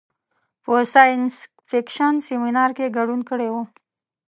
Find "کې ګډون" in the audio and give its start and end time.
2.77-3.21